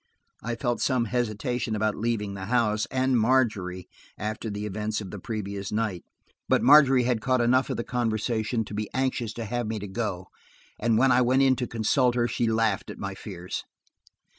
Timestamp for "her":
12.15-12.27